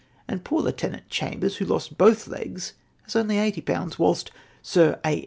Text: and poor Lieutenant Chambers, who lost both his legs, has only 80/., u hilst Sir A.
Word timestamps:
and 0.27 0.43
poor 0.43 0.61
Lieutenant 0.61 1.07
Chambers, 1.09 1.57
who 1.57 1.65
lost 1.65 1.95
both 1.95 2.23
his 2.23 2.27
legs, 2.29 2.73
has 3.03 3.15
only 3.15 3.35
80/., 3.35 3.57
u 3.99 4.05
hilst 4.05 4.31
Sir 4.63 4.99
A. 5.05 5.19